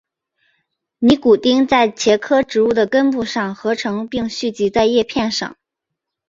[0.97, 5.55] 尼古丁在茄科植物的根部上合成并蓄积在叶片上。